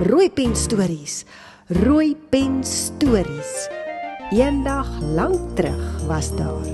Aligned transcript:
Rooi 0.00 0.30
pen 0.30 0.56
stories. 0.56 1.24
Rooi 1.68 2.16
pen 2.16 2.64
stories. 2.64 3.68
Eendag 4.32 4.88
lank 5.00 5.56
terug 5.56 6.06
was 6.06 6.30
daar. 6.36 6.64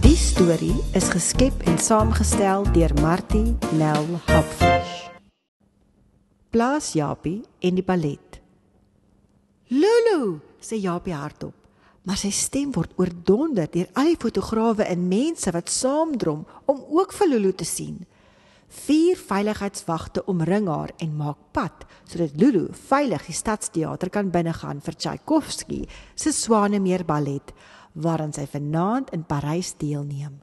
Die 0.00 0.16
storie 0.16 0.74
is 0.92 1.08
geskep 1.08 1.62
en 1.64 1.78
saamgestel 1.78 2.66
deur 2.72 2.92
Martie 3.00 3.56
Nel 3.78 4.06
Hopfish. 4.26 5.06
Plaas 6.50 6.92
Japie 6.92 7.44
en 7.60 7.78
die 7.78 7.84
ballet. 7.84 8.42
Lulu, 9.68 10.40
sê 10.60 10.80
Japie 10.82 11.14
hardop 11.14 11.57
maar 12.08 12.16
sy 12.16 12.30
stem 12.32 12.70
word 12.72 12.94
oordonder 12.96 13.68
deur 13.68 13.88
al 14.00 14.08
die 14.08 14.16
fotograwe 14.16 14.86
en 14.88 15.10
mense 15.10 15.52
wat 15.52 15.68
saamdrom 15.68 16.46
om 16.64 16.78
ook 16.96 17.12
vir 17.12 17.28
Lulu 17.28 17.50
te 17.52 17.66
sien. 17.68 17.98
Vier 18.86 19.16
veiligheidswagte 19.20 20.22
omring 20.24 20.70
haar 20.72 20.94
en 21.04 21.12
maak 21.20 21.42
pad 21.52 21.84
sodat 22.08 22.36
Lulu 22.40 22.70
veilig 22.88 23.26
die 23.28 23.36
stadsteater 23.36 24.08
kan 24.12 24.32
binnegaan 24.32 24.80
vir 24.84 24.96
Tchaikovsky 24.96 25.82
se 26.16 26.32
Swanemeer 26.32 27.04
ballet 27.04 27.52
waaraan 27.92 28.32
sy 28.32 28.46
vanaand 28.48 29.12
in 29.12 29.26
Parys 29.28 29.74
deelneem. 29.76 30.38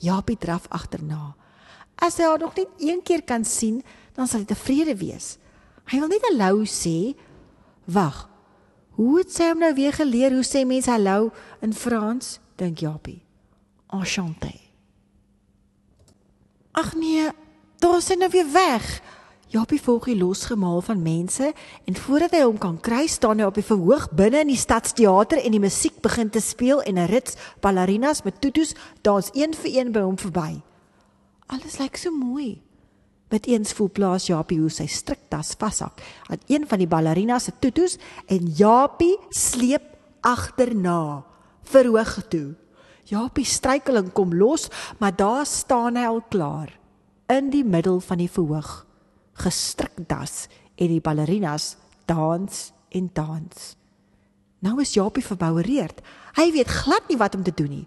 Japie 0.00 0.38
draf 0.40 0.64
agterna. 0.72 1.34
As 2.00 2.16
hy 2.16 2.24
haar 2.28 2.40
nog 2.40 2.56
net 2.56 2.72
een 2.80 3.02
keer 3.04 3.24
kan 3.24 3.44
sien, 3.44 3.82
dan 4.16 4.28
sal 4.28 4.44
hy 4.44 4.48
tevrede 4.48 4.96
wees. 4.96 5.36
Hy 5.92 6.00
wil 6.00 6.12
net 6.12 6.24
hallo 6.30 6.64
sê. 6.68 7.12
Wag, 7.84 8.26
Hoe 8.96 9.18
het 9.18 9.32
sy 9.32 9.50
hom 9.50 9.60
nou 9.60 9.74
weer 9.76 9.92
geleer 9.92 10.32
hoe 10.32 10.44
sê 10.46 10.64
mense 10.64 10.90
hallo 10.90 11.30
in 11.60 11.74
Frans? 11.76 12.38
Dink 12.56 12.80
Japie. 12.80 13.20
Enchanté. 13.92 14.54
Ag 16.72 16.94
nee, 16.96 17.28
daar 17.80 18.00
is 18.00 18.08
hy 18.08 18.16
nou 18.16 18.30
weer 18.32 18.48
weg. 18.52 18.88
Japie 19.52 19.78
volg 19.80 20.08
die 20.08 20.16
losgemaal 20.18 20.80
van 20.82 21.02
mense 21.04 21.52
en 21.84 21.96
voordat 21.96 22.32
hy 22.34 22.42
hom 22.42 22.56
kan 22.58 22.80
kry, 22.82 23.04
staan 23.06 23.38
hy 23.40 23.46
op 23.46 23.60
die 23.60 23.64
verhoog 23.64 24.08
binne 24.16 24.40
in 24.42 24.50
die 24.50 24.58
stadsteater 24.58 25.38
en 25.44 25.54
die 25.54 25.62
musiek 25.62 26.00
begin 26.04 26.32
te 26.32 26.40
speel 26.40 26.82
en 26.82 26.98
'n 26.98 27.06
rits 27.12 27.36
ballerinas 27.60 28.24
met 28.24 28.40
tutus 28.40 28.74
dans 29.02 29.30
een 29.32 29.54
vir 29.54 29.70
een 29.76 29.92
by 29.92 30.00
hom 30.00 30.18
verby. 30.18 30.60
Alles 31.46 31.78
lyk 31.78 31.96
so 31.96 32.10
mooi. 32.10 32.65
Met 33.28 33.46
eens 33.46 33.72
voel 33.72 33.90
plaas 33.90 34.28
Japie 34.30 34.60
hoe 34.60 34.70
sy 34.70 34.86
striktas 34.86 35.56
vashak 35.58 36.02
aan 36.30 36.42
een 36.46 36.66
van 36.68 36.78
die 36.78 36.90
ballerinas 36.90 37.48
se 37.48 37.52
tutus 37.58 37.96
en 38.30 38.46
Japie 38.54 39.16
sleep 39.30 39.96
agterna 40.20 41.24
verhoog 41.66 42.20
toe. 42.30 42.54
Japie 43.06 43.46
struikel 43.46 43.98
en 43.98 44.12
kom 44.12 44.34
los, 44.34 44.68
maar 44.98 45.14
daar 45.14 45.46
staan 45.46 45.98
hy 45.98 46.06
al 46.06 46.22
klaar 46.30 46.72
in 47.30 47.50
die 47.50 47.64
middel 47.66 48.00
van 48.00 48.22
die 48.22 48.30
verhoog. 48.30 48.84
Gestriktas 49.42 50.46
en 50.78 50.90
die 50.94 51.02
ballerinas 51.02 51.74
dans 52.06 52.70
en 52.94 53.10
dans. 53.12 53.74
Nou 54.62 54.80
is 54.80 54.94
Japie 54.94 55.24
verboureerd. 55.24 56.00
Hy 56.38 56.50
weet 56.54 56.70
glad 56.82 57.10
nie 57.10 57.18
wat 57.18 57.34
om 57.34 57.42
te 57.42 57.54
doen 57.54 57.70
nie. 57.70 57.86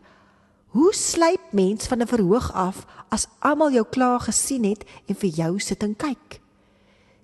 Hoe 0.69 0.93
sluip 0.93 1.41
mens 1.51 1.87
van 1.87 2.01
'n 2.01 2.07
verhoog 2.07 2.53
af 2.53 2.85
as 3.09 3.27
almal 3.39 3.71
jou 3.71 3.85
klaar 3.89 4.19
gesien 4.19 4.63
het 4.63 4.85
en 5.05 5.15
vir 5.15 5.29
jou 5.29 5.59
sit 5.59 5.83
en 5.83 5.95
kyk? 5.95 6.41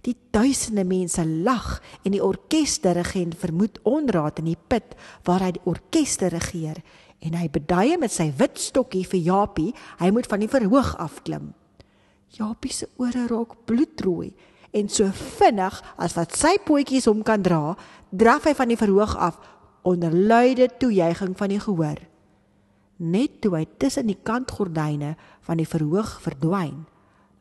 Die 0.01 0.17
duisende 0.31 0.83
mense 0.83 1.25
lag 1.25 1.81
en 2.01 2.11
die 2.11 2.23
orkesdirigent 2.23 3.35
vermoed 3.37 3.79
onraad 3.83 4.39
in 4.39 4.45
die 4.45 4.57
put 4.67 4.95
waar 5.23 5.39
hy 5.39 5.51
die 5.51 5.65
orkes 5.65 6.17
regeer 6.17 6.81
en 7.19 7.33
hy 7.33 7.49
beduie 7.49 7.97
met 7.97 8.11
sy 8.11 8.33
wit 8.37 8.59
stokkie 8.59 9.05
vir 9.05 9.19
Japie, 9.19 9.73
hy 9.97 10.09
moet 10.09 10.27
van 10.27 10.39
die 10.39 10.49
verhoog 10.49 10.97
afklim. 10.97 11.53
Japie 12.27 12.73
se 12.73 12.89
ore 12.97 13.27
raak 13.27 13.65
bloedrooi 13.65 14.33
en 14.71 14.89
so 14.89 15.09
vinnig 15.37 15.83
as 15.97 16.13
wat 16.13 16.35
sy 16.35 16.57
pootjies 16.65 17.05
hom 17.05 17.23
kan 17.23 17.41
dra, 17.41 17.77
draf 18.09 18.43
hy 18.43 18.53
van 18.53 18.67
die 18.67 18.77
verhoog 18.77 19.15
af 19.15 19.39
onder 19.81 20.11
luide 20.11 20.69
toejuiging 20.77 21.37
van 21.37 21.49
die 21.49 21.59
gehoor. 21.59 22.14
Net 22.97 23.41
toe 23.43 23.57
hy 23.57 23.65
tussen 23.81 24.07
die 24.07 24.19
kantgordyne 24.23 25.15
van 25.43 25.59
die 25.59 25.67
verhoog 25.67 26.19
verdwyn, 26.23 26.85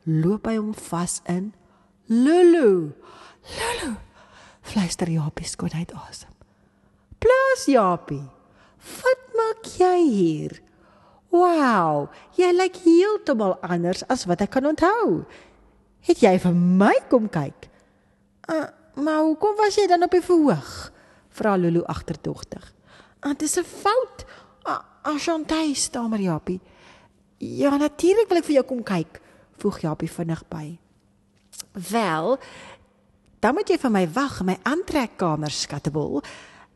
loop 0.03 0.49
hy 0.49 0.57
hom 0.57 0.73
vas 0.89 1.21
in. 1.31 1.53
Lulu! 2.11 2.91
Lulu! 3.55 3.93
Fluister 4.65 5.09
Japie 5.09 5.47
skot 5.47 5.73
uit 5.77 5.93
asem. 5.95 6.31
Plaas 7.21 7.65
Japie. 7.69 8.25
Wat 9.01 9.23
maak 9.37 9.69
jy 9.79 9.97
hier? 10.03 10.57
Wow, 11.33 12.11
jy 12.37 12.51
lyk 12.55 12.77
heeltemal 12.85 13.57
anders 13.65 14.05
as 14.11 14.25
wat 14.29 14.43
ek 14.45 14.53
kan 14.55 14.67
onthou. 14.69 15.25
Het 16.05 16.21
jy 16.21 16.35
vir 16.43 16.55
my 16.55 16.93
kom 17.09 17.27
kyk? 17.31 17.67
Uh, 18.45 18.69
maar 19.01 19.23
hoekom 19.25 19.57
was 19.59 19.77
jy 19.79 19.87
dan 19.89 20.05
op 20.05 20.13
die 20.13 20.23
verhoog? 20.23 20.71
Vra 21.35 21.55
Lulu 21.59 21.81
agterdogtig. 21.91 22.63
Ah, 23.25 23.33
dit 23.33 23.47
is 23.49 23.57
'n 23.57 23.65
fout. 23.65 24.25
Ashantay 25.05 25.73
stamer 25.73 26.19
Japie. 26.19 26.59
Ja, 27.37 27.77
natuurlik 27.77 28.29
wil 28.31 28.39
ek 28.41 28.47
vir 28.47 28.55
jou 28.57 28.65
kom 28.65 28.81
kyk, 28.85 29.19
voeg 29.61 29.83
Japie 29.83 30.09
vinnig 30.09 30.41
by. 30.49 30.63
Wel, 31.91 32.37
dan 33.43 33.53
moet 33.53 33.69
jy 33.69 33.77
vir 33.77 33.93
my 33.93 34.05
wag 34.15 34.39
in 34.41 34.49
my 34.49 34.55
aantrekkamer, 34.65 35.53
skattebol. 35.53 36.23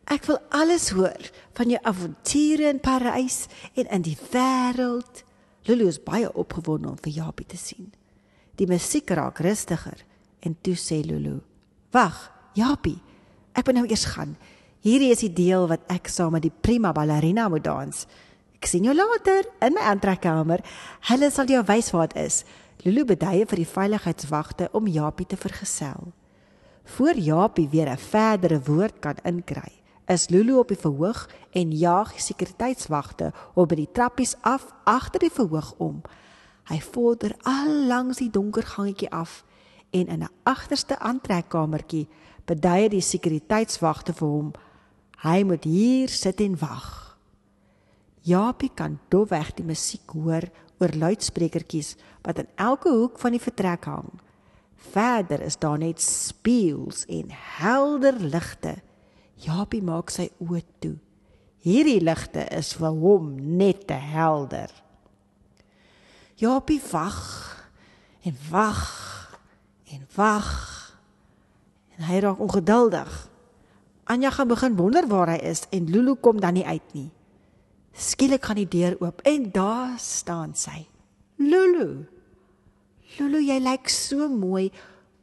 Ek 0.10 0.28
wil 0.30 0.38
alles 0.54 0.92
hoor 0.94 1.30
van 1.58 1.74
jou 1.74 1.80
avonture 1.90 2.70
in 2.70 2.82
Parys 2.84 3.48
en 3.74 3.90
in 3.98 4.06
die 4.06 4.18
wêreld. 4.30 5.24
Lulu 5.66 5.90
is 5.90 6.02
baie 6.02 6.30
opgewonde 6.30 6.92
om 6.94 7.02
vir 7.02 7.16
Japie 7.24 7.50
te 7.50 7.58
sien. 7.58 7.90
Die 8.62 8.70
musiek 8.70 9.10
raak 9.10 9.42
rustiger 9.42 10.06
en 10.46 10.58
toe 10.62 10.78
sê 10.78 11.02
Lulu: 11.06 11.40
"Wag, 11.92 12.30
Japie, 12.54 13.00
ek 13.54 13.66
moet 13.66 13.76
nou 13.76 13.88
eers 13.88 14.06
gaan. 14.14 14.38
Hierdie 14.80 15.10
is 15.12 15.20
die 15.26 15.34
deel 15.36 15.66
wat 15.68 15.82
ek 15.92 16.08
saam 16.08 16.38
met 16.38 16.46
die 16.46 16.54
prima 16.56 16.94
ballerina 16.96 17.50
moet 17.52 17.66
dans. 17.66 18.06
Ek 18.56 18.68
sien 18.68 18.86
jou 18.88 18.94
later 18.96 19.44
in 19.66 19.74
my 19.76 19.82
aantrekkamer. 19.92 20.62
Hulle 21.10 21.28
sal 21.36 21.52
jou 21.52 21.60
wys 21.68 21.90
waar 21.92 22.08
dit 22.08 22.22
is. 22.22 22.46
Lulu 22.86 23.04
beduie 23.10 23.44
vir 23.44 23.60
die 23.60 23.68
veiligheidswagte 23.68 24.70
om 24.72 24.88
Japie 24.88 25.28
te 25.28 25.36
vergesel. 25.36 26.14
Voor 26.96 27.20
Japie 27.20 27.68
weer 27.68 27.90
'n 27.92 27.98
verdere 27.98 28.62
woord 28.64 29.00
kan 29.00 29.18
inkry, 29.24 29.82
is 30.08 30.30
Lulu 30.30 30.56
op 30.58 30.68
die 30.68 30.80
verhoog 30.80 31.28
en 31.52 31.72
jaag 31.72 32.14
die 32.14 32.22
sekuriteitswagte 32.22 33.34
op 33.56 33.70
by 33.70 33.76
die 33.76 33.92
trappies 33.92 34.36
af 34.42 34.72
agter 34.86 35.20
die 35.20 35.32
verhoog 35.32 35.74
om. 35.78 36.02
Hy 36.70 36.80
vorder 36.80 37.36
al 37.44 37.86
langs 37.88 38.18
die 38.18 38.30
donker 38.30 38.64
gangetjie 38.64 39.12
af 39.12 39.44
en 39.92 40.08
in 40.08 40.24
'n 40.24 40.32
agterste 40.44 41.00
aantrekkamertjie 41.00 42.08
beduie 42.46 42.90
die 42.90 43.02
sekuriteitswagte 43.02 44.14
vir 44.14 44.28
hom 44.28 44.54
Hy 45.20 45.44
moet 45.44 45.64
hier 45.68 46.08
sit 46.08 46.40
en 46.40 46.56
wag. 46.60 47.18
Japie 48.24 48.72
kan 48.72 49.00
dofweg 49.12 49.52
die 49.58 49.66
musiek 49.68 50.14
hoor 50.16 50.46
oor 50.80 50.94
luidsprekertjies 50.96 51.98
wat 52.24 52.40
in 52.40 52.48
elke 52.56 52.92
hoek 52.94 53.20
van 53.20 53.36
die 53.36 53.44
vertrek 53.44 53.88
hang. 53.90 54.14
Verder 54.80 55.42
is 55.44 55.60
daar 55.60 55.78
net 55.78 56.00
spieëls 56.00 57.04
en 57.12 57.34
helder 57.60 58.16
ligte. 58.20 58.78
Japie 59.36 59.84
maak 59.84 60.12
sy 60.12 60.30
oë 60.40 60.64
toe. 60.80 60.96
Hierdie 61.68 62.00
ligte 62.00 62.46
is 62.56 62.72
vir 62.80 62.96
hom 62.96 63.34
net 63.60 63.88
te 63.92 64.00
helder. 64.00 64.72
Japie 66.40 66.80
wag 66.92 67.20
en 68.24 68.38
wag 68.50 68.86
en 69.92 70.08
wag. 70.16 70.54
En 71.98 72.08
hy 72.08 72.22
raak 72.24 72.40
ongeduldig. 72.40 73.29
Anja 74.10 74.32
gaan 74.34 74.50
begin 74.50 74.76
wonder 74.76 75.06
waar 75.08 75.30
hy 75.30 75.40
is 75.52 75.68
en 75.70 75.90
Lulu 75.94 76.16
kom 76.18 76.40
dan 76.42 76.58
nie 76.58 76.66
uit 76.66 76.94
nie. 76.98 77.10
Skielik 77.94 78.48
gaan 78.48 78.58
die 78.58 78.70
deur 78.70 78.96
oop 79.04 79.22
en 79.28 79.52
daar 79.54 80.00
staan 80.02 80.56
sy. 80.58 80.88
Lulu. 81.38 82.08
Lulu, 83.20 83.42
jy 83.44 83.60
lyk 83.62 83.90
so 83.94 84.26
mooi. 84.32 84.72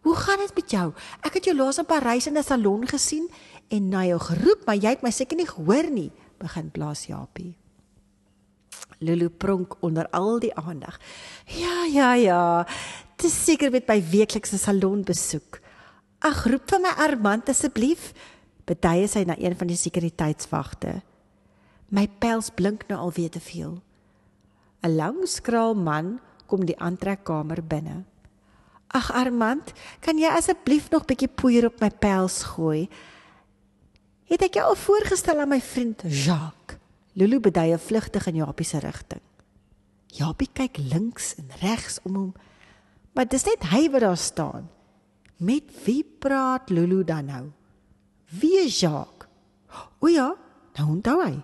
Hoe 0.07 0.15
gaan 0.15 0.39
dit 0.39 0.55
met 0.55 0.71
jou? 0.71 0.87
Ek 1.27 1.35
het 1.39 1.49
jou 1.49 1.57
laas 1.57 1.81
in 1.83 1.87
Parys 1.87 2.27
in 2.31 2.39
'n 2.39 2.43
salon 2.43 2.87
gesien 2.87 3.27
en 3.71 3.89
na 3.89 4.05
jou 4.07 4.19
geroep, 4.19 4.67
maar 4.67 4.77
jy 4.77 4.91
het 4.95 5.03
my 5.03 5.11
seker 5.11 5.37
nie 5.37 5.47
gehoor 5.47 5.91
nie, 5.91 6.13
begin 6.39 6.71
blaas 6.71 7.07
Japie. 7.07 7.57
Lulu 9.01 9.29
pronk 9.29 9.77
onder 9.81 10.09
al 10.11 10.39
die 10.39 10.55
aandag. 10.55 11.01
Ja, 11.47 11.85
ja, 11.85 12.15
ja. 12.15 12.67
Dis 13.17 13.45
seker 13.45 13.71
met 13.71 13.89
my 13.89 14.01
weeklikse 14.11 14.59
salonbesoek. 14.59 15.61
Ag, 16.21 16.47
roep 16.47 16.71
vir 16.71 16.81
my 16.81 16.93
Armand 16.97 17.49
asseblief. 17.49 18.13
Betuie 18.67 19.07
sy 19.07 19.23
na 19.27 19.37
een 19.39 19.55
van 19.57 19.71
die 19.71 19.79
sekuriteitswagte. 19.79 21.01
My 21.95 22.09
pels 22.19 22.51
blink 22.51 22.89
nou 22.91 22.99
alweer 22.99 23.31
te 23.31 23.41
veel. 23.41 23.79
'n 24.83 24.97
Lang 24.97 25.27
skraal 25.27 25.75
man 25.75 26.19
kom 26.47 26.67
die 26.67 26.79
aantrekkamer 26.79 27.63
binne. 27.63 28.05
Ag 28.95 29.11
Armand, 29.13 29.73
kan 30.01 30.19
jy 30.19 30.31
asseblief 30.31 30.91
nog 30.91 31.07
bietjie 31.07 31.29
poeier 31.29 31.67
op 31.67 31.81
my 31.81 31.91
pels 31.91 32.43
gooi? 32.55 32.89
Het 34.31 34.43
ek 34.43 34.59
jou 34.59 34.67
al 34.67 34.79
voorgestel 34.79 35.41
aan 35.41 35.49
my 35.49 35.61
vriend 35.61 36.03
Jacques? 36.07 36.79
Lulu 37.17 37.41
beduie 37.41 37.79
vlugtig 37.79 38.27
in 38.27 38.43
Japie 38.43 38.67
se 38.67 38.79
rigting. 38.79 39.23
Japie 40.07 40.49
kyk 40.53 40.77
links 40.79 41.35
en 41.41 41.49
regs 41.61 41.99
om 42.05 42.15
hom, 42.15 42.33
maar 43.15 43.29
dis 43.29 43.45
net 43.45 43.71
hy 43.73 43.87
wat 43.91 44.05
daar 44.05 44.21
staan. 44.21 44.69
Met 45.37 45.65
wie 45.85 46.05
praat 46.05 46.71
Lulu 46.71 47.05
dan 47.05 47.25
nou? 47.25 47.45
Wie 48.31 48.59
is 48.65 48.81
Jacques? 48.81 49.29
O 50.03 50.11
ja, 50.11 50.33
nou 50.79 50.87
onthou 50.97 51.21
hy. 51.23 51.37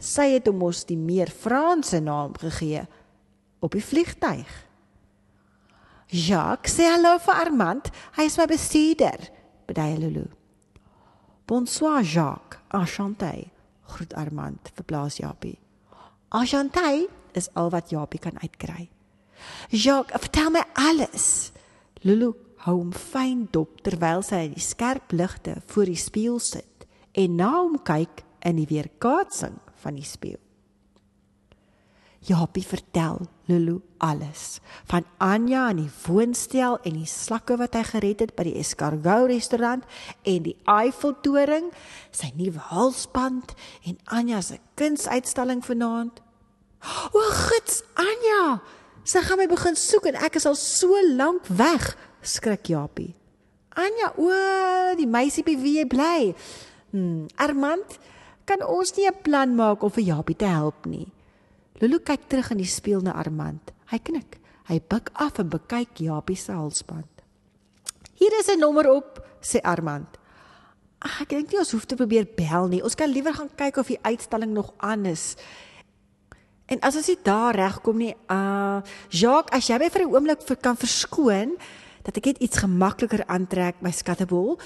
Sy 0.00 0.30
het 0.36 0.48
hom 0.48 0.60
mos 0.62 0.84
die 0.88 0.98
meer 0.98 1.30
Franse 1.30 2.00
naam 2.00 2.36
gegee 2.40 2.86
op 3.60 3.74
die 3.76 3.84
vliegtyg. 3.84 4.48
Jacques, 6.10 6.74
sê 6.74 6.88
hallo 6.90 7.18
vir 7.22 7.42
Armand. 7.44 7.90
Hy 8.16 8.26
is 8.26 8.38
my 8.40 8.46
bestuurder, 8.50 9.28
beduie 9.68 9.98
Lulu. 10.00 10.26
Bonsoir 11.50 12.02
Jacques, 12.06 12.58
enchanté, 12.74 13.50
groet 13.90 14.14
Armand 14.18 14.70
vir 14.74 14.86
Blaas 14.86 15.18
Japie. 15.20 15.58
Enchanté 16.34 17.08
is 17.34 17.50
al 17.58 17.70
wat 17.74 17.90
Japie 17.90 18.22
kan 18.22 18.38
uitkry. 18.42 18.88
Jacques, 19.70 20.14
vertel 20.26 20.50
my 20.54 20.62
alles. 20.78 21.50
Lulu 22.06 22.32
hou 22.66 22.76
hom 22.76 22.92
fyn 22.92 23.46
dop 23.52 23.80
terwyl 23.86 24.24
sy 24.26 24.44
in 24.48 24.54
die 24.56 24.64
skerp 24.64 25.14
ligte 25.16 25.58
voor 25.72 25.88
die 25.88 26.00
spieël 26.00 26.40
sit 26.44 26.86
en 27.18 27.40
na 27.40 27.50
hom 27.56 27.80
kyk 27.84 28.22
in 28.46 28.60
die 28.60 28.68
weerkaatsing 28.70 29.56
van 29.82 29.96
die 29.96 30.06
spieël. 30.06 30.40
Japie 32.20 32.66
vertel 32.66 33.22
Lulu 33.48 33.78
alles 33.96 34.60
van 34.84 35.06
Anja 35.24 35.70
en 35.70 35.78
die 35.80 35.92
woonstel 36.04 36.76
en 36.84 36.98
die 36.98 37.08
slakke 37.08 37.56
wat 37.56 37.78
hy 37.78 37.84
gered 37.88 38.20
het 38.20 38.34
by 38.36 38.44
die 38.50 38.58
Escargot 38.60 39.30
restaurant 39.30 39.86
en 40.28 40.44
die 40.44 40.56
Eiffeltoring, 40.68 41.70
sy 42.12 42.28
nuwe 42.36 42.60
halsband 42.68 43.54
en 43.88 43.96
Anja 44.12 44.42
se 44.44 44.60
kunsuitstalling 44.76 45.64
vanaand. 45.64 46.20
O, 47.16 47.24
gits, 47.48 47.80
Anja, 47.96 48.60
sy 49.08 49.24
gaan 49.24 49.40
my 49.40 49.48
begin 49.48 49.80
soek 49.80 50.12
en 50.12 50.20
ek 50.20 50.36
is 50.40 50.48
al 50.48 50.60
so 50.60 51.00
lank 51.16 51.48
weg, 51.56 51.88
skrik 52.22 52.68
Japie. 52.68 53.14
Anja, 53.76 54.12
o, 54.18 54.30
die 54.98 55.06
meisie 55.06 55.44
by 55.46 55.54
wie 55.56 55.78
jy 55.78 55.86
bly. 55.86 56.34
Hm, 56.92 57.28
Armand, 57.38 57.98
kan 58.44 58.62
ons 58.66 58.96
nie 58.96 59.06
'n 59.06 59.22
plan 59.22 59.54
maak 59.54 59.82
om 59.82 59.90
vir 59.90 60.04
Japie 60.04 60.36
te 60.36 60.46
help 60.46 60.86
nie? 60.86 61.06
Lulu 61.80 61.98
kyk 61.98 62.28
terug 62.28 62.50
in 62.50 62.58
die 62.58 62.68
spieël 62.68 63.00
na 63.00 63.12
Armand. 63.12 63.72
Hy 63.90 63.98
knik. 63.98 64.38
Hy 64.68 64.80
buig 64.88 65.08
af 65.14 65.38
en 65.38 65.48
bekyk 65.48 65.98
Japie 65.98 66.36
se 66.36 66.52
halsband. 66.52 67.08
Hier 68.14 68.32
is 68.38 68.48
'n 68.48 68.58
nommer 68.58 68.90
op, 68.90 69.26
sê 69.40 69.60
Armand. 69.62 70.18
Ag, 71.00 71.22
ek 71.22 71.28
dink 71.28 71.50
nie 71.52 71.58
ons 71.58 71.72
hoef 71.72 71.86
te 71.86 71.96
probeer 71.96 72.26
bel 72.36 72.68
nie. 72.68 72.82
Ons 72.82 72.94
kan 72.94 73.08
liewer 73.08 73.32
gaan 73.32 73.48
kyk 73.56 73.76
of 73.76 73.86
die 73.86 74.02
uitstalling 74.02 74.52
nog 74.52 74.74
aan 74.76 75.06
is. 75.06 75.36
En 76.66 76.78
as 76.80 76.96
ons 76.96 77.08
nie 77.08 77.18
daar 77.22 77.54
regkom 77.54 77.96
nie, 77.96 78.14
uh 78.28 78.82
Jacques, 79.08 79.56
as 79.56 79.66
jy 79.66 79.78
my 79.78 79.88
vir 79.88 80.02
'n 80.02 80.14
oomblik 80.14 80.42
vir 80.42 80.56
kan 80.56 80.76
verskoon 80.76 81.56
dat 82.02 82.16
ek 82.16 82.24
net 82.24 82.38
iets 82.38 82.62
gemakliker 82.62 83.26
aantrek 83.26 83.80
my 83.80 83.90
skattebol. 83.90 84.58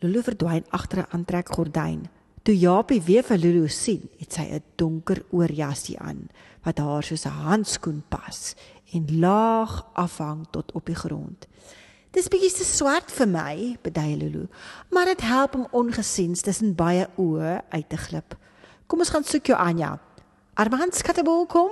Lulu 0.00 0.22
verdwyn 0.22 0.64
agter 0.70 0.98
'n 0.98 1.10
aantrekgordyn. 1.10 2.08
Toe 2.42 2.58
Japie 2.58 3.02
weer 3.02 3.22
vir 3.22 3.38
Lulu 3.38 3.68
sien, 3.68 4.08
het 4.18 4.32
sy 4.32 4.42
'n 4.42 4.62
donker 4.76 5.24
oorjasie 5.30 5.98
aan 5.98 6.28
wat 6.64 6.78
haar 6.78 7.02
soos 7.02 7.26
'n 7.26 7.42
handskoen 7.44 8.02
pas 8.08 8.54
en 8.92 9.20
laag 9.20 9.86
afhang 9.92 10.46
tot 10.50 10.72
op 10.72 10.86
die 10.86 10.94
grond. 10.94 11.46
Dis 12.10 12.28
bietjie 12.28 12.52
te 12.52 12.64
swart 12.64 13.10
vir 13.12 13.28
my, 13.28 13.76
beduie 13.82 14.16
Lulu, 14.16 14.46
maar 14.90 15.04
dit 15.04 15.20
help 15.20 15.54
om 15.54 15.66
ongesiens 15.70 16.40
tussen 16.40 16.74
baie 16.74 17.06
oë 17.16 17.60
uit 17.68 17.88
te 17.88 17.96
glip. 17.96 18.36
Kom 18.86 18.98
ons 18.98 19.10
gaan 19.10 19.24
soek 19.24 19.46
jou 19.46 19.58
Anja. 19.58 19.98
Armand 20.54 20.94
skattebol 20.94 21.46
kom. 21.46 21.70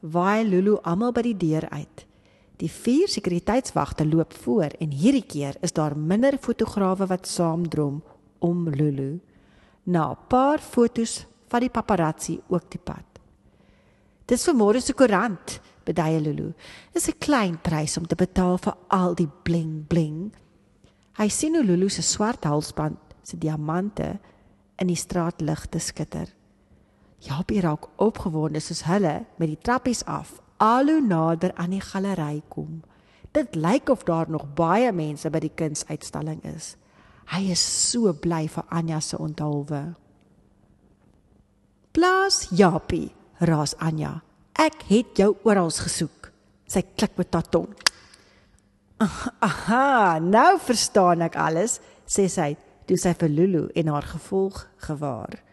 Waai 0.00 0.44
Lulu 0.44 0.76
almal 0.82 1.12
by 1.12 1.22
die 1.22 1.36
deur 1.36 1.68
uit. 1.70 2.04
Die 2.62 2.70
vier 2.70 3.08
sekuriteitswagte 3.10 4.06
loop 4.06 4.32
voor 4.44 4.76
en 4.78 4.92
hierdie 4.94 5.24
keer 5.26 5.56
is 5.66 5.74
daar 5.74 5.96
minder 5.98 6.36
fotograwe 6.38 7.06
wat 7.10 7.26
saamdrom 7.26 8.02
om 8.38 8.68
Lulu 8.68 9.20
na 9.84 10.10
'n 10.10 10.18
paar 10.28 10.58
fotos 10.58 11.26
van 11.48 11.60
die 11.60 11.70
paparazzi 11.70 12.40
ook 12.48 12.70
die 12.70 12.80
pad. 12.84 13.04
Dis 14.26 14.44
vir 14.44 14.54
môre 14.54 14.80
se 14.80 14.92
koerant, 14.92 15.60
beduie 15.84 16.20
Lulu. 16.20 16.52
Dis 16.92 17.08
'n 17.08 17.18
klein 17.18 17.58
prys 17.60 17.96
om 17.96 18.06
te 18.06 18.14
betaal 18.14 18.58
vir 18.58 18.74
al 18.88 19.14
die 19.14 19.30
bling 19.42 19.86
bling. 19.86 20.32
Hy 21.18 21.28
sien 21.28 21.54
hoe 21.54 21.64
Lulu 21.64 21.88
se 21.88 22.02
swart 22.02 22.44
halsband, 22.44 22.98
se 23.22 23.36
diamante 23.36 24.18
in 24.78 24.86
die 24.86 24.96
straatligte 24.96 25.78
skitter. 25.78 26.28
Japie 27.18 27.60
raak 27.60 27.88
opgewonde 27.96 28.60
soos 28.60 28.82
hulle 28.82 29.26
met 29.38 29.48
die 29.48 29.58
trappies 29.62 30.04
af 30.04 30.43
al 30.64 30.88
hoe 30.88 31.02
nader 31.04 31.52
aan 31.60 31.74
die 31.76 31.82
galery 31.84 32.42
kom. 32.48 32.80
Dit 33.36 33.56
lyk 33.58 33.90
of 33.92 34.06
daar 34.08 34.30
nog 34.30 34.46
baie 34.56 34.92
mense 34.92 35.30
by 35.30 35.42
die 35.42 35.52
kunsuitstalling 35.52 36.40
is. 36.54 36.74
Hy 37.32 37.50
is 37.52 37.60
so 37.60 38.12
bly 38.12 38.46
vir 38.48 38.64
Anja 38.72 39.00
se 39.00 39.18
onthulwe. 39.20 39.82
Plaas 41.94 42.44
Japie, 42.50 43.12
raas 43.44 43.76
Anja. 43.76 44.16
Ek 44.58 44.86
het 44.88 45.18
jou 45.18 45.34
oral 45.44 45.72
gesoek. 45.72 46.30
Sy 46.70 46.82
klik 46.96 47.18
met 47.20 47.34
haar 47.34 47.48
tong. 47.52 47.70
Aha, 49.48 50.20
nou 50.22 50.54
verstaan 50.62 51.26
ek 51.26 51.36
alles, 51.36 51.80
sê 52.06 52.28
sy 52.30 52.54
toe 52.88 52.96
sy 53.00 53.12
vir 53.20 53.32
Lulu 53.32 53.64
en 53.76 53.90
haar 53.92 54.06
gevolg 54.14 54.64
gewaar. 54.86 55.43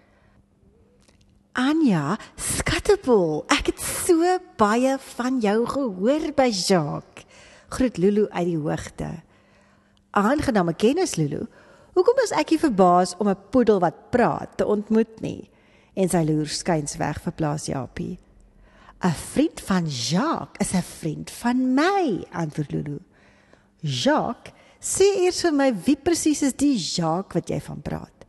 Anja, 1.52 2.16
skattebol, 2.40 3.42
ek 3.52 3.74
het 3.74 3.82
so 3.84 4.38
baie 4.56 4.94
van 5.18 5.42
jou 5.44 5.58
gehoor 5.68 6.30
by 6.38 6.48
Jacques. 6.48 7.26
Groet 7.72 7.98
Lulu 8.00 8.24
uit 8.32 8.48
die 8.48 8.60
hoogte. 8.60 9.10
Aangename 10.16 10.72
kennis 10.80 11.18
Lulu. 11.20 11.42
Hoekom 11.92 12.22
is 12.24 12.32
ek 12.40 12.54
hier 12.54 12.62
verbaas 12.62 13.18
om 13.20 13.28
'n 13.28 13.50
poedel 13.52 13.80
wat 13.84 14.12
praat 14.12 14.58
te 14.58 14.66
ontmoet 14.66 15.20
nie? 15.20 15.50
En 15.94 16.08
sy 16.08 16.24
loer 16.24 16.48
skuins 16.48 16.96
weg 16.96 17.20
vir 17.20 17.34
plaas 17.34 17.66
Japie. 17.66 18.18
'n 19.04 19.12
Vriend 19.12 19.60
van 19.60 19.86
Jacques 19.88 20.60
is 20.60 20.74
'n 20.74 20.82
vriend 20.82 21.32
van 21.32 21.74
my, 21.74 22.24
antwoord 22.32 22.72
Lulu. 22.72 23.00
Jacques, 23.82 24.54
sê 24.80 25.04
eers 25.20 25.42
vir 25.42 25.52
my 25.54 25.74
wie 25.74 25.98
presies 25.98 26.42
is 26.42 26.54
die 26.54 26.78
Jacques 26.78 27.34
wat 27.34 27.50
jy 27.50 27.60
van 27.60 27.82
praat? 27.82 28.26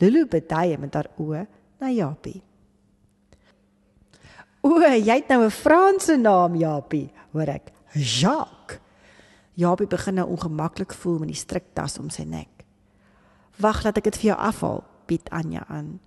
Lulu 0.00 0.26
betuie 0.26 0.78
met 0.78 0.94
haar 0.94 1.10
oë 1.16 1.46
na 1.78 1.88
Japie. 1.88 2.45
O, 4.66 4.80
jy 4.82 5.14
het 5.14 5.28
nou 5.30 5.44
'n 5.44 5.50
Franse 5.50 6.16
naam, 6.16 6.56
Japie, 6.56 7.10
hoor 7.32 7.48
ek. 7.48 7.72
Jacques. 7.92 8.80
Japie 9.54 9.86
begin 9.86 10.14
nou 10.14 10.28
ongemaklik 10.28 10.92
voel 10.92 11.18
met 11.18 11.28
die 11.28 11.36
striktas 11.36 11.98
om 11.98 12.10
sy 12.10 12.22
nek. 12.22 12.48
Wag, 13.56 13.84
laat 13.84 13.96
ek 13.96 14.04
dit 14.04 14.16
vir 14.16 14.30
jou 14.30 14.38
afhaal, 14.38 14.84
bied 15.06 15.30
Anja 15.30 15.64
aan. 15.68 16.00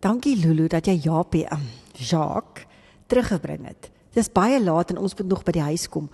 Dankie 0.00 0.36
Lulu 0.36 0.68
dat 0.68 0.86
jy 0.86 0.94
Japie, 1.02 1.46
um, 1.52 1.66
Jacques, 1.92 2.64
teruggebring 3.06 3.66
het. 3.66 3.90
Dis 4.12 4.32
baie 4.32 4.62
laat 4.62 4.90
en 4.90 4.98
ons 4.98 5.14
moet 5.14 5.28
nog 5.28 5.42
by 5.44 5.52
die 5.52 5.62
huis 5.62 5.88
kom. 5.88 6.10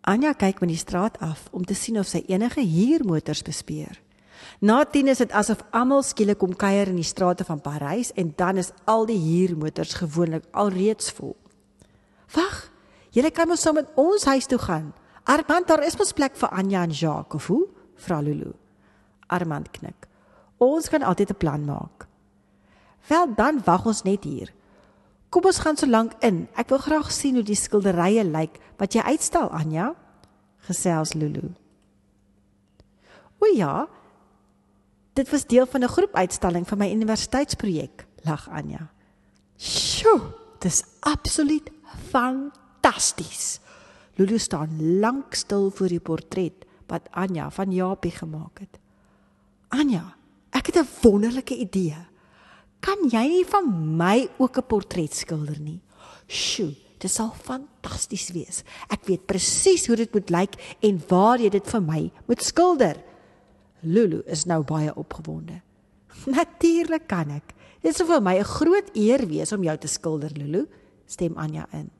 Anja 0.00 0.32
kyk 0.32 0.60
met 0.60 0.68
die 0.68 0.78
straat 0.78 1.18
af 1.20 1.48
om 1.52 1.64
te 1.64 1.74
sien 1.74 1.98
of 1.98 2.06
sy 2.06 2.24
enige 2.26 2.60
huurmotors 2.60 3.42
bespeer. 3.42 4.03
Na 4.60 4.84
10 4.84 5.08
is 5.08 5.18
dit 5.18 5.32
asof 5.32 5.62
almal 5.70 6.02
skielik 6.02 6.38
kom 6.38 6.56
kuier 6.56 6.88
in 6.88 6.96
die 6.96 7.06
strate 7.06 7.44
van 7.44 7.60
Parys 7.60 8.12
en 8.12 8.32
dan 8.36 8.56
is 8.56 8.72
al 8.84 9.06
die 9.06 9.18
huurmotors 9.18 9.94
gewoonlik 9.94 10.44
alreeds 10.52 11.10
vol. 11.12 11.36
Wag, 12.34 12.70
julle 13.10 13.30
kan 13.30 13.48
mos 13.48 13.62
saam 13.62 13.74
met 13.74 13.90
ons 13.94 14.24
huis 14.24 14.46
toe 14.46 14.58
gaan. 14.58 14.92
Armand, 15.24 15.68
daar 15.68 15.84
is 15.84 15.96
mos 15.96 16.12
plek 16.12 16.36
vir 16.36 16.50
Anja 16.52 16.82
en 16.82 16.90
Jacques, 16.90 17.34
of 17.34 17.46
hoe? 17.46 17.66
Vra 17.96 18.20
Lulu. 18.20 18.52
Armand 19.26 19.70
knik. 19.70 20.08
Ons 20.58 20.88
kan 20.88 21.02
altyd 21.02 21.30
'n 21.30 21.36
plan 21.36 21.64
maak. 21.64 22.06
Wel 23.08 23.34
dan 23.34 23.60
wag 23.64 23.86
ons 23.86 24.02
net 24.02 24.24
hier. 24.24 24.52
Kom 25.28 25.44
ons 25.44 25.58
gaan 25.58 25.76
so 25.76 25.86
lank 25.86 26.12
in. 26.20 26.48
Ek 26.56 26.68
wil 26.68 26.78
graag 26.78 27.10
sien 27.12 27.34
hoe 27.34 27.42
die 27.42 27.58
skilderye 27.58 28.24
lyk 28.24 28.60
wat 28.78 28.94
jy 28.94 29.00
uitstal, 29.00 29.50
Anja. 29.50 29.94
Gesels 30.58 31.14
Lulu. 31.14 31.50
O 33.38 33.46
ja. 33.56 33.88
Dit 35.14 35.30
was 35.30 35.46
deel 35.46 35.66
van 35.66 35.82
'n 35.82 35.88
groepuitstalling 35.88 36.68
van 36.68 36.78
my 36.78 36.90
universiteitsprojek, 36.90 38.06
lag 38.22 38.48
Anja. 38.50 38.90
Sjoe. 39.56 40.20
Dis 40.58 40.84
absoluut 41.00 41.70
fantasties. 42.08 43.60
Lulu 44.14 44.38
staan 44.38 44.98
lank 45.00 45.34
stil 45.34 45.70
voor 45.70 45.88
die 45.88 46.00
portret 46.00 46.64
wat 46.86 47.08
Anja 47.10 47.50
van 47.50 47.72
Japie 47.72 48.10
gemaak 48.10 48.58
het. 48.58 48.78
Anja, 49.68 50.16
ek 50.50 50.66
het 50.66 50.76
'n 50.76 50.88
wonderlike 51.02 51.56
idee. 51.56 51.96
Kan 52.80 53.08
jy 53.10 53.26
nie 53.28 53.46
van 53.46 53.96
my 53.96 54.28
ook 54.36 54.56
'n 54.56 54.66
portret 54.66 55.14
skilder 55.14 55.60
nie? 55.60 55.80
Sjoe, 56.26 56.74
dit 56.98 57.10
sal 57.10 57.34
fantasties 57.42 58.30
wees. 58.30 58.62
Ek 58.88 59.04
weet 59.04 59.26
presies 59.26 59.86
hoe 59.86 59.96
dit 59.96 60.12
moet 60.12 60.30
lyk 60.30 60.76
en 60.80 61.02
waar 61.08 61.38
jy 61.38 61.48
dit 61.48 61.66
vir 61.66 61.82
my 61.82 62.12
moet 62.26 62.42
skilder. 62.42 62.96
Lulu 63.84 64.22
is 64.26 64.44
nou 64.44 64.62
baie 64.62 64.94
opgewonde. 64.94 65.60
Natuurlik 66.38 67.06
kan 67.06 67.30
ek. 67.30 67.54
Dit 67.84 67.96
sou 67.96 68.06
vir 68.08 68.22
my 68.24 68.38
'n 68.38 68.44
groot 68.44 68.88
eer 68.96 69.26
wees 69.28 69.52
om 69.52 69.62
jou 69.62 69.76
te 69.76 69.88
skilder, 69.88 70.32
Lulu, 70.32 70.66
stem 71.06 71.36
Anja 71.36 71.66
in. 71.72 71.90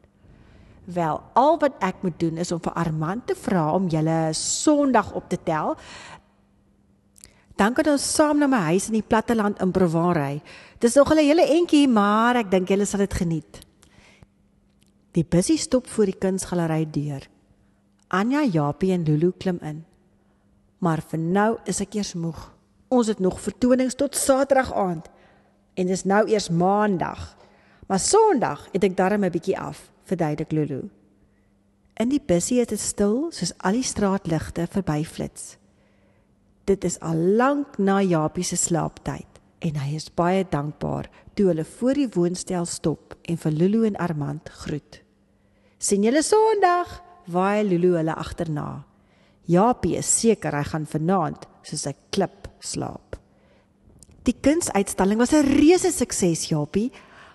Wel, 0.85 1.21
al 1.33 1.59
wat 1.59 1.77
ek 1.81 2.03
moet 2.03 2.19
doen 2.21 2.37
is 2.39 2.53
om 2.53 2.61
vir 2.61 2.73
Armand 2.73 3.27
te 3.27 3.35
vra 3.35 3.73
om 3.73 3.89
julle 3.89 4.33
Sondag 4.33 5.13
op 5.13 5.29
te 5.29 5.39
tel. 5.43 5.77
Dan 7.57 7.73
kan 7.73 7.89
ons 7.89 8.15
saam 8.15 8.39
na 8.39 8.47
my 8.47 8.61
huis 8.75 8.89
in 8.91 8.99
die 8.99 9.07
platteland 9.07 9.61
in 9.63 9.73
Provence 9.73 10.19
ry. 10.19 10.43
Dis 10.79 10.95
nog 10.95 11.13
'n 11.13 11.19
hele 11.19 11.47
entjie, 11.47 11.89
maar 11.89 12.37
ek 12.37 12.51
dink 12.51 12.69
julle 12.69 12.85
sal 12.85 13.01
dit 13.01 13.15
geniet. 13.15 13.61
Die 15.13 15.25
busie 15.25 15.59
stop 15.59 15.87
voor 15.87 16.05
die 16.05 16.19
kunsgalery 16.19 16.91
deur. 16.91 17.29
Anja, 18.09 18.43
Japie 18.43 18.93
en 18.93 19.05
Lulu 19.05 19.33
klim 19.39 19.59
in. 19.63 19.85
Maar 20.85 21.01
vir 21.09 21.21
nou 21.21 21.51
is 21.71 21.81
ek 21.81 21.97
eers 21.97 22.13
moeg. 22.19 22.41
Ons 22.93 23.09
het 23.09 23.23
nog 23.25 23.41
vertonings 23.41 23.97
tot 23.97 24.17
Saterdag 24.19 24.73
aand 24.77 25.09
en 25.81 25.89
dis 25.89 26.05
nou 26.05 26.23
eers 26.29 26.51
Maandag. 26.53 27.33
Maar 27.89 28.01
Sondag 28.01 28.69
het 28.73 28.85
ek 28.85 28.97
darm 28.97 29.25
'n 29.25 29.33
bietjie 29.33 29.59
af 29.59 29.91
verduidelik 30.05 30.53
Lulu. 30.53 30.83
In 31.95 32.09
die 32.09 32.21
busie 32.21 32.61
is 32.61 32.67
dit 32.67 32.81
stil 32.81 33.31
soos 33.31 33.53
al 33.59 33.73
die 33.73 33.83
straatligte 33.83 34.67
verbyflits. 34.71 35.57
Dit 36.65 36.85
is 36.85 37.01
al 37.01 37.17
lank 37.17 37.79
na 37.79 38.01
Japie 38.03 38.45
se 38.45 38.57
slaaptyd 38.57 39.41
en 39.59 39.77
hy 39.77 39.95
is 39.95 40.15
baie 40.15 40.45
dankbaar 40.51 41.09
toe 41.35 41.47
hulle 41.47 41.65
voor 41.65 41.95
die 41.95 42.09
woonstel 42.09 42.67
stop 42.67 43.15
en 43.23 43.37
vir 43.37 43.53
Lulu 43.53 43.87
en 43.87 43.97
Armand 43.97 44.49
groet. 44.49 45.03
Sien 45.79 46.03
julle 46.03 46.23
Sondag, 46.23 47.03
waai 47.27 47.65
Lulu 47.65 47.97
hulle 47.97 48.15
agterna. 48.15 48.85
Japie 49.47 49.99
is 49.99 50.09
seker 50.09 50.57
hy 50.57 50.65
gaan 50.65 50.87
vanaand 50.87 51.47
soos 51.63 51.87
'n 51.87 51.95
klip 52.11 52.49
slaap. 52.61 53.17
Die 54.25 54.37
kunsuitstalling 54.41 55.19
was 55.19 55.33
'n 55.33 55.45
reuse 55.45 55.93
sukses, 55.93 56.49
Japie, 56.49 56.93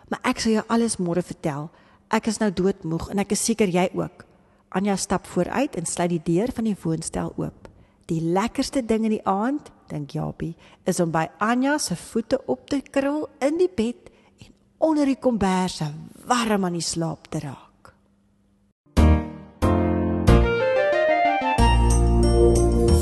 maar 0.10 0.20
ek 0.24 0.40
sal 0.40 0.52
jou 0.52 0.64
alles 0.68 0.98
môre 0.98 1.22
vertel. 1.22 1.70
Ek 2.10 2.28
is 2.28 2.40
nou 2.40 2.52
doodmoeg 2.52 3.10
en 3.10 3.20
ek 3.20 3.32
is 3.32 3.46
seker 3.46 3.68
jy 3.68 3.90
ook. 3.94 4.26
Anja 4.70 4.96
stap 4.96 5.28
vooruit 5.28 5.76
en 5.76 5.86
sluit 5.86 6.10
die 6.10 6.24
deur 6.24 6.52
van 6.52 6.64
die 6.64 6.78
woonstel 6.84 7.34
oop. 7.38 7.68
Die 8.06 8.22
lekkerste 8.22 8.86
ding 8.86 9.04
in 9.04 9.12
die 9.12 9.26
aand, 9.26 9.72
dink 9.88 10.12
Japie, 10.12 10.56
is 10.86 11.00
om 11.00 11.12
by 11.12 11.28
Anja 11.38 11.78
se 11.78 11.96
voete 11.96 12.40
op 12.48 12.68
te 12.70 12.82
krul 12.82 13.28
in 13.40 13.58
die 13.58 13.70
bed 13.70 14.10
en 14.40 14.54
onder 14.78 15.06
die 15.06 15.20
kombers 15.20 15.82
warm 16.26 16.66
aan 16.66 16.74
die 16.74 16.82
slaap 16.82 17.28
te 17.30 17.40
raak. 17.40 17.69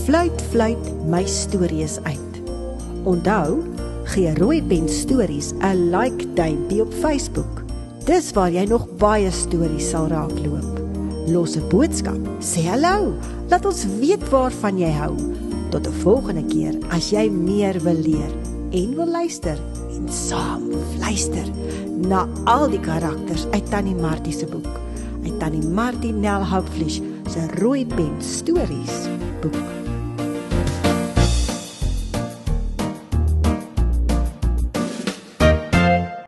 Fluit, 0.08 0.42
fluit, 0.54 0.84
my 1.04 1.26
storie 1.28 1.82
is 1.84 1.98
uit. 2.08 2.38
Onthou, 3.04 3.58
gee 4.08 4.32
Rooi 4.38 4.62
Pen 4.64 4.88
Stories 4.88 5.52
'n 5.60 5.90
like 5.92 6.34
duimpie 6.34 6.82
op 6.82 6.94
Facebook. 6.94 7.64
Dis 8.06 8.32
waar 8.32 8.52
jy 8.52 8.64
nog 8.64 8.88
baie 8.98 9.32
stories 9.32 9.90
sal 9.90 10.08
raakloop. 10.08 10.80
Los 11.28 11.58
'n 11.58 11.68
boodskap, 11.68 12.24
sê 12.40 12.64
hallo, 12.72 13.14
laat 13.50 13.66
ons 13.66 13.86
weet 14.00 14.30
waarvan 14.30 14.80
jy 14.80 14.92
hou. 14.92 15.16
Tot 15.72 15.88
'n 15.88 16.00
volgende 16.00 16.46
keer 16.46 16.78
as 16.90 17.10
jy 17.10 17.30
meer 17.30 17.76
wil 17.84 18.00
leer 18.00 18.32
en 18.72 18.96
wil 18.96 19.12
luister 19.12 19.58
en 19.92 20.08
saam 20.10 20.72
luister 21.00 21.46
na 22.08 22.28
al 22.46 22.70
die 22.70 22.80
karakters 22.80 23.46
uit 23.52 23.70
Tannie 23.70 23.96
Martie 23.96 24.34
se 24.34 24.46
boek. 24.46 24.80
Uit 25.26 25.40
Tannie 25.40 25.68
Martie 25.68 26.14
Nel 26.14 26.44
Houpfleisch 26.44 27.02
se 27.30 27.60
rooi 27.60 27.86
pen 27.86 28.16
stories 28.20 29.10
boek. 29.42 29.77